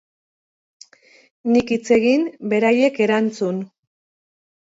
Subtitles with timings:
[1.57, 3.59] Nik hitz egin, beraiek erantzun.